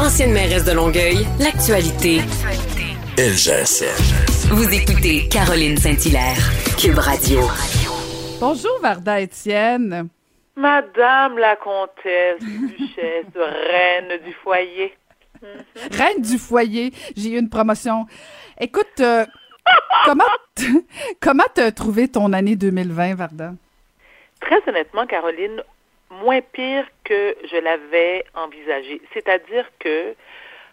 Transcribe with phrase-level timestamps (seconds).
[0.00, 2.20] Ancienne mairesse de Longueuil, l'actualité.
[3.18, 4.48] LGSN.
[4.48, 6.38] Vous écoutez Caroline Saint-Hilaire,
[6.80, 7.40] Cube Radio.
[8.40, 10.08] Bonjour Varda Étienne.
[10.56, 14.96] Madame la comtesse, duchesse, reine du foyer.
[15.92, 18.06] Reine du foyer, j'ai eu une promotion.
[18.58, 19.26] Écoute, euh,
[20.06, 20.24] comment
[21.20, 23.52] comment t'as trouvé ton année 2020, Varda?
[24.40, 25.62] Très honnêtement, Caroline,
[26.10, 29.00] moins pire que je l'avais envisagé.
[29.12, 30.14] C'est-à-dire que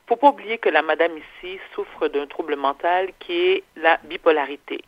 [0.07, 4.81] faut pas oublier que la madame ici souffre d'un trouble mental qui est la bipolarité.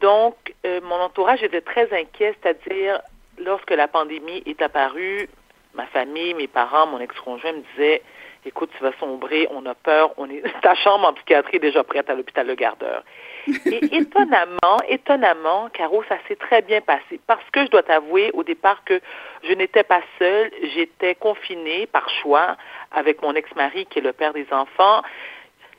[0.00, 3.00] Donc, euh, mon entourage était très inquiet, c'est-à-dire
[3.38, 5.28] lorsque la pandémie est apparue,
[5.76, 8.02] ma famille, mes parents, mon ex-conjoint me disaient
[8.46, 11.82] écoute, tu vas sombrer, on a peur, on est ta chambre en psychiatrie est déjà
[11.84, 13.02] prête à l'hôpital Le Gardeur.
[13.48, 17.20] Et étonnamment, étonnamment, Caro, ça s'est très bien passé.
[17.26, 19.00] Parce que je dois t'avouer au départ que
[19.42, 22.56] je n'étais pas seule, j'étais confinée par choix
[22.92, 25.02] avec mon ex-mari qui est le père des enfants.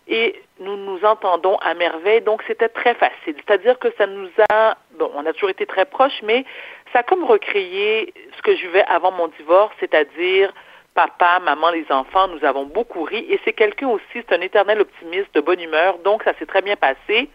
[0.08, 3.36] Et nous nous entendons à merveille, donc c'était très facile.
[3.36, 6.46] C'est-à-dire que ça nous a, bon, on a toujours été très proches, mais
[6.94, 10.54] ça a comme recréé ce que je vivais avant mon divorce, c'est-à-dire
[10.94, 13.26] papa, maman, les enfants, nous avons beaucoup ri.
[13.30, 16.62] Et c'est quelqu'un aussi, c'est un éternel optimiste, de bonne humeur, donc ça s'est très
[16.62, 17.30] bien passé.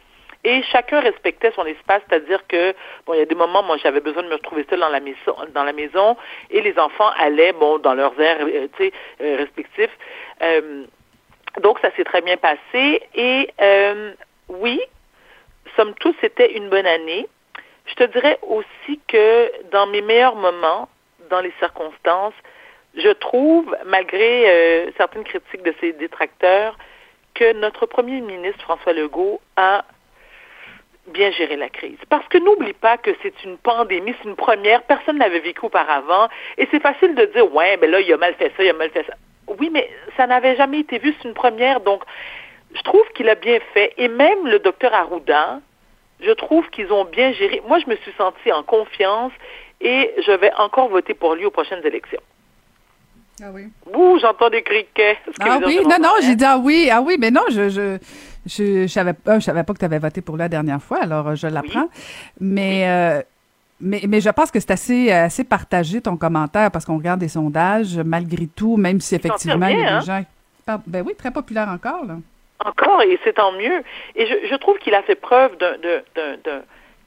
[0.45, 2.75] Et chacun respectait son espace, c'est-à-dire que
[3.07, 4.99] bon, il y a des moments, moi, j'avais besoin de me retrouver seule dans la
[4.99, 6.17] maison, dans la maison,
[6.51, 9.97] et les enfants allaient, bon, dans leurs airs, euh, tu sais, euh, respectifs.
[10.43, 10.85] Euh,
[11.61, 13.03] donc, ça s'est très bien passé.
[13.15, 14.15] Et euh,
[14.49, 14.81] oui,
[15.77, 17.29] somme toute, c'était une bonne année.
[17.87, 20.89] Je te dirais aussi que dans mes meilleurs moments,
[21.31, 22.35] dans les circonstances,
[22.97, 26.77] je trouve, malgré euh, certaines critiques de ses détracteurs,
[27.35, 29.85] que notre premier ministre, François Legault, a
[31.09, 31.99] bien géré la crise.
[32.09, 36.29] Parce que n'oublie pas que c'est une pandémie, c'est une première, personne n'avait vécu auparavant,
[36.59, 38.75] et c'est facile de dire, ouais, mais là, il a mal fait ça, il a
[38.75, 39.15] mal fait ça.
[39.59, 42.03] Oui, mais ça n'avait jamais été vu, c'est une première, donc
[42.75, 45.61] je trouve qu'il a bien fait, et même le docteur Arruda,
[46.21, 47.61] je trouve qu'ils ont bien géré.
[47.67, 49.33] Moi, je me suis sentie en confiance,
[49.81, 52.21] et je vais encore voter pour lui aux prochaines élections.
[53.43, 53.65] Ah oui.
[53.93, 55.19] Ouh, j'entends des criquets.
[55.41, 57.99] Ah oui, non, non, j'ai dit ah oui, ah oui, mais non, je je
[58.47, 60.99] je, je savais pas, je savais pas que tu avais voté pour la dernière fois,
[61.03, 61.89] alors euh, je l'apprends.
[62.41, 63.23] Mais euh,
[63.83, 67.29] mais, mais je pense que c'est assez, assez partagé ton commentaire parce qu'on regarde des
[67.29, 70.21] sondages, malgré tout, même si effectivement il y a des gens.
[70.23, 72.15] qui parlent- Ben oui, très populaire encore, là.
[72.65, 73.83] Encore, et c'est tant mieux.
[74.15, 76.63] Et je, je trouve qu'il a fait preuve d'un-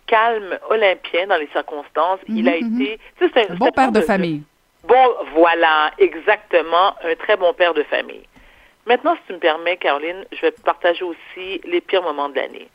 [0.07, 2.19] calme olympien dans les circonstances.
[2.27, 2.99] Il a Mhm, été...
[3.17, 4.43] tu sais, c'est Un bon père de famille.
[4.87, 8.21] Bon, voilà, exactement, un très bon père de famille.
[8.85, 12.35] Maintenant, si tu me permets, Caroline, je vais te partager aussi les pires moments de
[12.35, 12.67] l'année.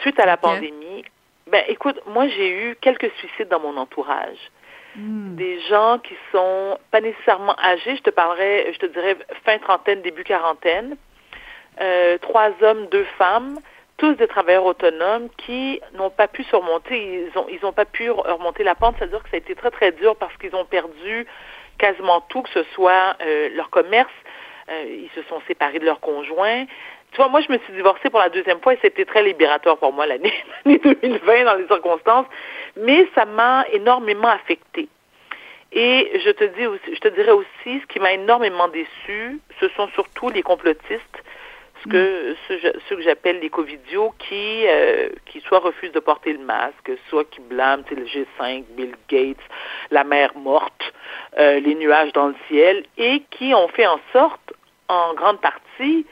[0.00, 1.04] Suite à la pandémie,
[1.50, 4.38] ben écoute, moi j'ai eu quelques suicides dans mon entourage.
[4.96, 5.36] Hmm.
[5.36, 10.02] Des gens qui sont pas nécessairement âgés, je te parlerai, je te dirais fin trentaine,
[10.02, 10.96] début quarantaine.
[11.80, 13.58] Euh, trois hommes, deux femmes,
[13.98, 18.10] tous des travailleurs autonomes qui n'ont pas pu surmonter, ils ont, ils ont pas pu
[18.10, 21.26] remonter la pente, c'est-à-dire que ça a été très très dur parce qu'ils ont perdu
[21.78, 24.10] quasiment tout, que ce soit euh, leur commerce,
[24.70, 26.64] euh, ils se sont séparés de leur conjoint.
[27.12, 29.78] Tu vois, moi, je me suis divorcée pour la deuxième fois et c'était très libérateur
[29.78, 30.32] pour moi l'année
[30.64, 32.26] l'année 2020 dans les circonstances,
[32.76, 34.88] mais ça m'a énormément affectée.
[35.72, 39.68] Et je te dis aussi, je te dirais aussi, ce qui m'a énormément déçu, ce
[39.70, 41.22] sont surtout les complotistes,
[41.82, 46.32] ce que ceux, ceux que j'appelle les covidios, qui euh, qui soit refusent de porter
[46.32, 49.36] le masque, soit qui blâment le G5, Bill Gates,
[49.90, 50.92] la mer morte,
[51.38, 54.54] euh, les nuages dans le ciel, et qui ont fait en sorte,
[54.88, 56.06] en grande partie,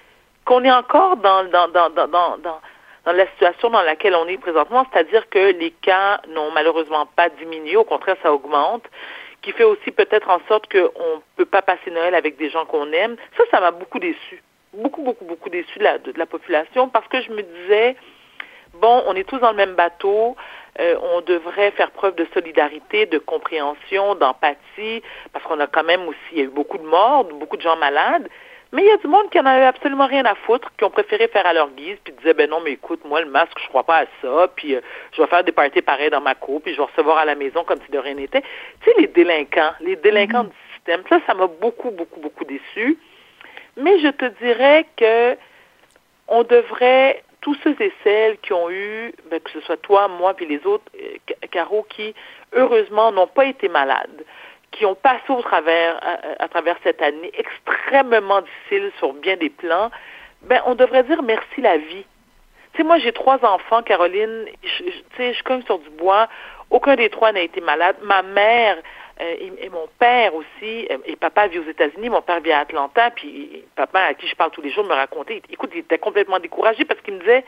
[0.47, 4.39] qu'on est encore dans dans dans dans dans, dans la situation dans laquelle on est
[4.39, 8.83] présentement, c'est-à-dire que les cas n'ont malheureusement pas diminué, au contraire, ça augmente,
[9.43, 12.65] qui fait aussi peut-être en sorte qu'on ne peut pas passer Noël avec des gens
[12.65, 13.17] qu'on aime.
[13.37, 14.43] Ça, ça m'a beaucoup déçu.
[14.73, 17.97] Beaucoup, beaucoup, beaucoup déçu de la, de la population parce que je me disais,
[18.75, 20.37] bon, on est tous dans le même bateau,
[20.81, 25.03] euh, on devrait faire preuve de solidarité, de compréhension, d'empathie,
[25.33, 27.63] parce qu'on a quand même aussi, il y a eu beaucoup de morts, beaucoup de
[27.63, 28.29] gens malades,
[28.77, 30.91] mais il y a du monde qui en avait absolument rien à foutre, qui ont
[30.91, 33.69] préféré faire à leur guise, puis disaient, ben non, mais écoute, moi, le masque, je
[33.69, 34.81] crois pas à ça, puis euh,
[35.13, 37.35] je vais faire des parties pareilles dans ma cour, puis je vais recevoir à la
[37.35, 38.43] maison comme si de rien n'était.
[38.83, 42.99] Tu sais, les délinquants, les délinquants du système, ça, ça m'a beaucoup, beaucoup, beaucoup déçu.
[43.79, 45.37] Mais je te dirais que
[46.29, 50.35] on devrait, tous ceux et celles qui ont eu, ben, que ce soit toi, moi,
[50.35, 52.15] puis les autres, euh, Ca- Caro, qui,
[52.53, 54.25] heureusement, n'ont pas été malades,
[54.73, 59.51] qui ont passé au travers, à, à travers cette année extrêmement difficile sur bien des
[59.51, 59.91] plans,
[60.43, 62.05] ben, on devrait dire merci la vie.
[62.73, 66.29] Tu sais, moi, j'ai trois enfants, Caroline, tu sais, je cogne sur du bois,
[66.71, 67.97] aucun des trois n'a été malade.
[68.03, 68.77] Ma mère,
[69.19, 72.61] Euh, et, mon père aussi, euh, et papa vit aux États-Unis, mon père vit à
[72.61, 75.97] Atlanta, puis papa, à qui je parle tous les jours, me racontait, écoute, il était
[75.97, 77.43] complètement découragé parce qu'il me disait,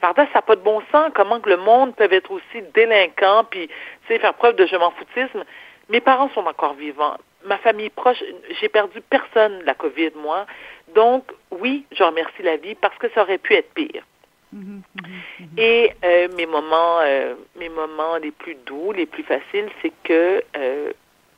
[0.00, 3.44] Varda, ça n'a pas de bon sens, comment que le monde peut être aussi délinquant,
[3.50, 3.74] puis, tu
[4.08, 5.44] sais, faire preuve de je m'en foutisme.
[5.90, 7.16] Mes parents sont encore vivants.
[7.44, 8.22] Ma famille proche,
[8.60, 10.46] j'ai perdu personne de la COVID, moi.
[10.94, 14.04] Donc, oui, je remercie la vie parce que ça aurait pu être pire.
[14.52, 15.10] Mhm, mhm,
[15.40, 15.48] mhm.
[15.58, 20.42] Et euh, mes moments, euh, mes moments les plus doux, les plus faciles, c'est que,
[20.56, 20.92] euh,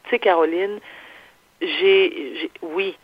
[0.05, 0.81] tu sais, Caroline,
[1.61, 2.97] j'ai, oui,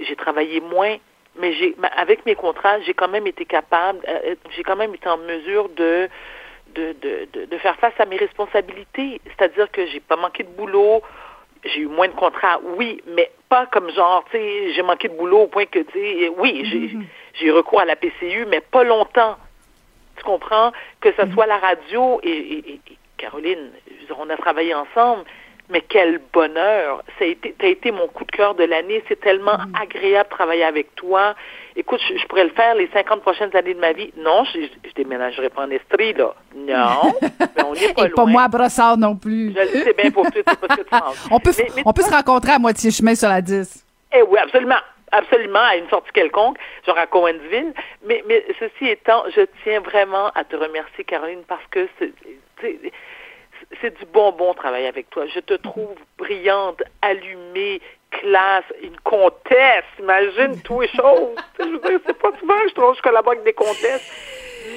[0.00, 0.96] j'ai travaillé moins,
[1.38, 4.00] mais j'ai, avec mes contrats, j'ai quand même été capable,
[4.56, 6.08] j'ai quand même été en mesure de
[6.76, 9.20] de, de, de, faire face à mes responsabilités.
[9.24, 11.02] C'est-à-dire que j'ai pas manqué de boulot,
[11.64, 15.14] j'ai eu moins de contrats, oui, mais pas comme genre, tu sais, j'ai manqué de
[15.14, 18.84] boulot au point que, tu sais, oui, j'ai, eu recours à la PCU, mais pas
[18.84, 19.36] longtemps.
[20.16, 20.72] Tu comprends?
[21.00, 22.80] Que ce soit la radio et,
[23.18, 23.70] Caroline,
[24.18, 25.24] on a travaillé ensemble,
[25.70, 27.02] mais quel bonheur!
[27.18, 29.02] Ça a été, as été mon coup de cœur de l'année.
[29.08, 29.72] C'est tellement mm.
[29.82, 31.34] agréable de travailler avec toi.
[31.74, 34.12] Écoute, je, pourrais le faire les 50 prochaines années de ma vie.
[34.16, 36.34] Non, je, je déménagerai pas en Estrie, là.
[36.54, 39.52] Non, mais on n'est pas Et pas moi à Brossard non plus.
[39.54, 41.28] Je le sais bien pour toi, c'est pas ce que tu penses.
[41.30, 41.52] on peut,
[41.84, 43.84] on peut se rencontrer à moitié chemin sur la 10.
[44.14, 44.80] Eh oui, absolument
[45.12, 47.72] absolument à une sortie quelconque, genre à Cowansville.
[48.06, 51.88] Mais, mais ceci étant, je tiens vraiment à te remercier, Caroline, parce que
[53.80, 55.26] c'est du bonbon travailler avec toi.
[55.26, 57.80] Je te trouve brillante, allumée,
[58.10, 59.84] classe, une comtesse.
[59.98, 61.34] Imagine tous les choses.
[61.58, 64.10] je veux dire, c'est pas souvent que je trouve que je collabore avec des comtesses.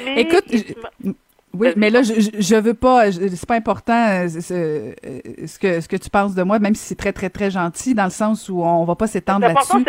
[0.06, 0.46] Mais Écoute,
[1.54, 4.94] oui, mais là, je, je veux pas, c'est pas important euh, ce,
[5.48, 7.96] ce, que, ce que tu penses de moi, même si c'est très, très, très gentil,
[7.96, 9.84] dans le sens où on va pas s'étendre là-dessus.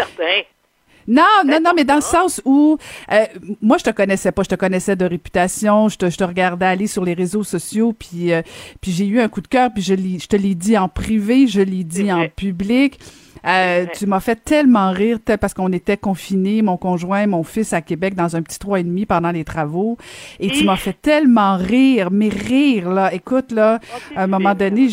[1.11, 2.79] Non, non, non, mais dans le sens où
[3.11, 3.25] euh,
[3.61, 6.67] moi je te connaissais pas, je te connaissais de réputation, je te, je te regardais
[6.67, 8.43] aller sur les réseaux sociaux, puis euh,
[8.81, 11.49] puis j'ai eu un coup de cœur, puis je, je te l'ai dit en privé,
[11.49, 13.01] je l'ai dit en public.
[13.47, 17.81] Euh, tu m'as fait tellement rire parce qu'on était confinés, mon conjoint, mon fils à
[17.81, 19.97] Québec dans un petit trois et demi pendant les travaux.
[20.38, 23.12] Et tu m'as fait tellement rire, mais rire là.
[23.15, 24.88] Écoute là, oh, à un moment donné,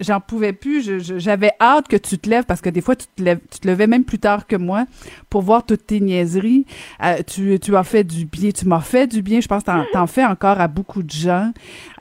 [0.00, 1.18] j'en pouvais plus.
[1.18, 3.68] J'avais hâte que tu te lèves parce que des fois tu te lèves, tu te
[3.68, 4.86] levais même plus tard que moi
[5.28, 6.66] pour voir toutes tes niaiseries.
[7.02, 9.40] Euh, tu, tu as fait du bien, tu m'as fait du bien.
[9.40, 11.52] Je pense que t'en, t'en fais encore à beaucoup de gens.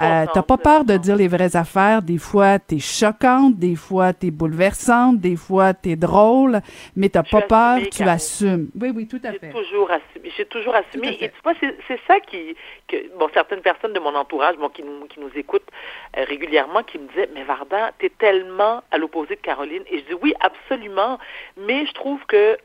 [0.01, 2.01] Euh, t'as pas peur de dire les vraies affaires.
[2.01, 6.59] Des fois t'es choquante, des fois t'es bouleversante, des fois tu es drôle,
[6.95, 8.69] mais tu n'as pas peur, tu assumes.
[8.79, 9.39] Oui, oui, tout à fait.
[9.47, 10.31] J'ai toujours assumé.
[10.37, 11.17] J'ai toujours assumé.
[11.21, 12.55] Et tu vois, c'est ça qui,
[12.87, 15.69] que, bon, certaines personnes de mon entourage, bon, qui nous, qui nous écoutent
[16.17, 19.83] euh, régulièrement, qui me disaient, mais Varda, tu es tellement à l'opposé de Caroline.
[19.89, 21.19] Et je dis, oui, absolument.
[21.57, 22.57] Mais je trouve que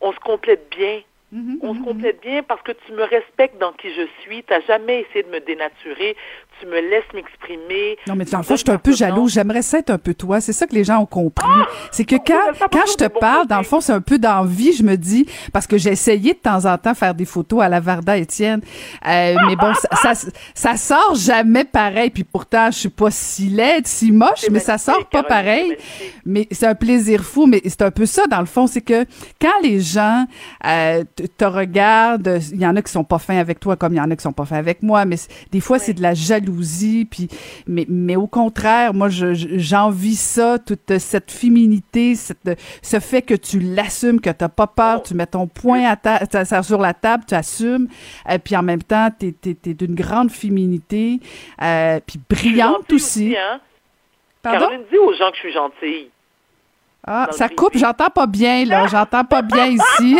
[0.00, 1.00] on se complète bien.
[1.34, 1.84] Mm-hmm, on se mm-hmm.
[1.84, 4.44] complète bien parce que tu me respectes dans qui je suis.
[4.44, 6.16] Tu n'as jamais essayé de me dénaturer
[6.60, 7.98] tu me laisses m'exprimer.
[8.06, 9.28] Non, mais dans le fond, je suis un peu jaloux.
[9.28, 10.40] J'aimerais ça être un peu toi.
[10.40, 11.46] C'est ça que les gens ont compris.
[11.48, 11.66] Ah!
[11.90, 14.82] c'est que quand, quand je te parle, dans le fond, c'est un peu d'envie, je
[14.82, 17.80] me dis, parce que j'ai essayé de temps en temps faire des photos à la
[17.80, 18.60] Varda Étienne.
[19.06, 20.12] Euh, mais bon, ça,
[20.54, 22.10] ça, sort jamais pareil.
[22.10, 25.76] Puis pourtant, je suis pas si laide, si moche, mais ça sort pas pareil.
[26.24, 27.46] Mais c'est un plaisir fou.
[27.46, 28.66] Mais c'est un peu ça, dans le fond.
[28.66, 29.04] C'est que
[29.40, 30.26] quand les gens
[30.64, 33.96] euh, te regardent, il y en a qui sont pas fins avec toi comme il
[33.96, 35.04] y en a qui sont pas fins avec moi.
[35.04, 35.16] Mais
[35.50, 37.28] des fois, c'est de la jalousie puis
[37.66, 43.60] mais, mais au contraire, moi j'envie ça, toute cette féminité, cette, ce fait que tu
[43.60, 47.24] l'assumes, que tu n'as pas peur, tu mets ton poing à ta, sur la table,
[47.26, 47.88] tu assumes,
[48.28, 51.20] et puis en même temps, tu es, d'une grande féminité,
[51.62, 53.36] euh, puis brillante aussi.
[53.36, 53.60] Hein?
[54.42, 54.60] Pardon?
[54.60, 56.10] Caroline, dis aux gens que je suis gentille.
[57.06, 58.86] Ah, ça coupe, j'entends pas bien, là.
[58.88, 60.18] J'entends pas bien ici.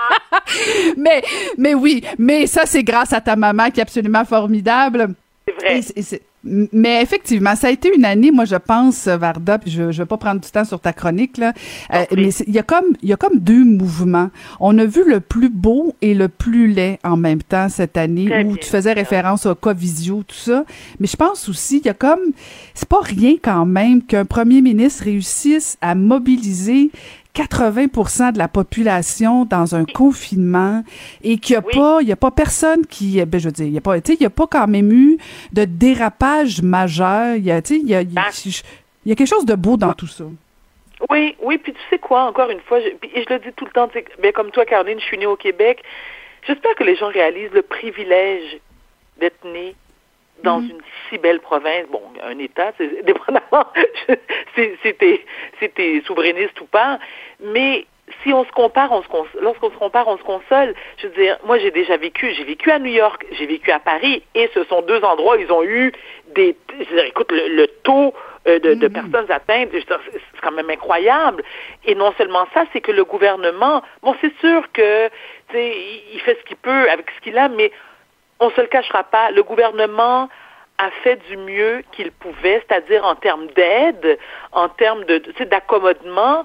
[0.96, 1.22] mais,
[1.56, 5.14] mais oui, mais ça, c'est grâce à ta maman qui est absolument formidable.
[5.46, 6.20] C'est vrai.
[6.44, 10.06] Mais effectivement, ça a été une année, moi je pense, Varda, puis je ne vais
[10.06, 11.52] pas prendre du temps sur ta chronique, là,
[11.92, 14.30] euh, mais il y, a comme, il y a comme deux mouvements.
[14.60, 18.44] On a vu le plus beau et le plus laid en même temps cette année,
[18.44, 20.64] où tu faisais référence au Covisio, tout ça.
[21.00, 22.20] Mais je pense aussi, il y a comme,
[22.74, 26.90] c'est pas rien quand même qu'un premier ministre réussisse à mobiliser
[27.34, 30.82] 80% de la population dans un confinement
[31.22, 33.66] et qu'il n'y a pas, il y a pas personne qui, ben, je veux dire,
[33.66, 35.18] il y a pas, il y a pas quand même eu
[35.52, 37.34] de dérapage majeur.
[37.36, 40.06] Il y a, il y a, il y a quelque chose de beau dans tout
[40.06, 40.24] ça.
[41.10, 43.64] Oui, oui, puis tu sais quoi, encore une fois, je, et je le dis tout
[43.64, 43.90] le temps,
[44.34, 45.82] comme toi, Caroline, je suis née au Québec.
[46.46, 48.58] J'espère que les gens réalisent le privilège
[49.18, 49.74] d'être né
[50.42, 50.70] dans mhm.
[50.70, 50.82] une
[51.14, 53.66] si belle province, bon, un État, c'est dépendamment
[54.56, 55.24] c'était
[55.60, 56.98] c'était souverainiste ou pas,
[57.40, 57.86] mais
[58.22, 60.74] si on se compare, on se lorsqu'on se compare, on se console.
[60.98, 63.78] Je veux dire, moi j'ai déjà vécu, j'ai vécu à New York, j'ai vécu à
[63.78, 65.92] Paris, et ce sont deux endroits où ils ont eu
[66.34, 68.12] des, je veux dire, écoute, le, taux
[68.46, 68.92] euh, de, de, mm-hmm.
[68.92, 69.70] personnes atteintes.
[69.72, 71.42] C'est quand même incroyable.
[71.86, 75.08] Et non seulement ça, c'est que le gouvernement, bon, c'est sûr que,
[75.48, 75.74] tu sais,
[76.12, 77.72] il fait ce qu'il peut avec ce qu'il a, mais
[78.40, 79.30] on se le cachera pas.
[79.30, 80.28] Le gouvernement
[80.78, 84.18] a fait du mieux qu'il pouvait, c'est-à-dire en termes d'aide,
[84.52, 86.44] en termes de, d'accommodement.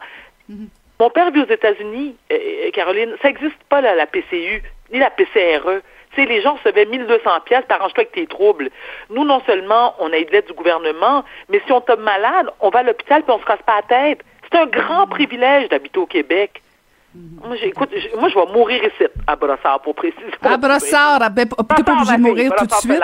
[0.50, 0.68] Mm-hmm.
[1.00, 5.10] Mon père vit aux États-Unis, euh, euh, Caroline, ça n'existe pas la PCU, ni la
[5.10, 5.82] PCRE.
[6.18, 8.70] Les gens recevaient 1200 pièces, t'arranges-toi avec tes troubles.
[9.10, 12.50] Nous, non seulement, on a eu de l'aide du gouvernement, mais si on tombe malade,
[12.60, 14.20] on va à l'hôpital puis on se casse pas la tête.
[14.52, 15.10] C'est un grand mm-hmm.
[15.10, 16.62] privilège d'habiter au Québec.
[17.16, 17.48] Mm-hmm.
[17.48, 20.26] Moi, écoute, moi, je vais mourir ici, à Brossard, pour préciser.
[20.44, 23.02] À Brossard, tu n'es pas obligé de mourir tout de suite.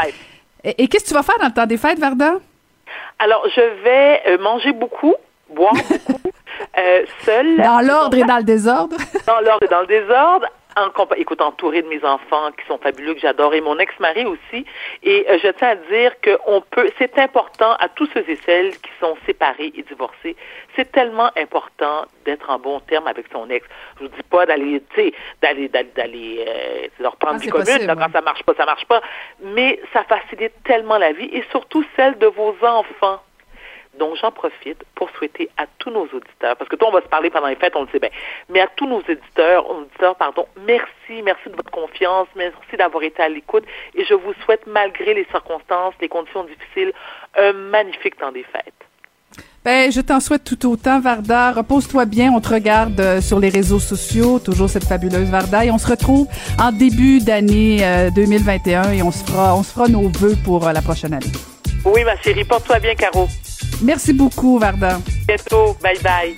[0.65, 2.33] Et, qu'est-ce que tu vas faire dans le temps des fêtes, Varda?
[3.19, 5.13] Alors, je vais euh, manger beaucoup,
[5.49, 6.21] boire beaucoup,
[6.77, 7.57] euh, seul.
[7.57, 8.97] Dans l'ordre et dans le désordre?
[9.27, 13.13] dans l'ordre et dans le désordre, en, écoute, entouré de mes enfants qui sont fabuleux,
[13.13, 14.65] que j'adore, et mon ex-mari aussi.
[15.03, 18.77] Et euh, je tiens à dire qu'on peut, c'est important à tous ceux et celles
[18.77, 20.35] qui sont séparés et divorcés,
[20.75, 23.65] c'est tellement important d'être en bon terme avec son ex.
[23.97, 27.87] Je vous dis pas d'aller, tu sais, d'aller, d'aller, euh, leur prendre ah, du commune,
[27.87, 29.01] quand ça marche pas, ça marche pas.
[29.41, 33.21] Mais ça facilite tellement la vie et surtout celle de vos enfants.
[33.99, 37.07] Donc, j'en profite pour souhaiter à tous nos auditeurs, parce que toi, on va se
[37.07, 38.09] parler pendant les fêtes, on le sait bien,
[38.49, 43.21] mais à tous nos éditeurs, auditeurs, pardon, merci, merci de votre confiance, merci d'avoir été
[43.21, 46.93] à l'écoute, et je vous souhaite, malgré les circonstances, les conditions difficiles,
[47.37, 48.73] un magnifique temps des fêtes.
[49.65, 51.51] Ben, je t'en souhaite tout autant, Varda.
[51.51, 52.31] Repose-toi bien.
[52.31, 55.65] On te regarde euh, sur les réseaux sociaux, toujours cette fabuleuse Varda.
[55.65, 56.27] Et on se retrouve
[56.61, 57.79] en début d'année
[58.15, 61.15] 2021 euh, et on se fera, on se fera nos vœux pour euh, la prochaine
[61.15, 61.31] année.
[61.83, 62.43] Oui, ma chérie.
[62.43, 63.27] Porte-toi bien, Caro.
[63.81, 64.99] Merci beaucoup, Varda.
[65.27, 65.75] Bientôt.
[65.81, 66.35] Bye bye.